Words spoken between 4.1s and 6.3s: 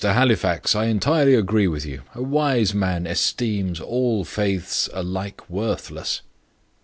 faiths alike worthless."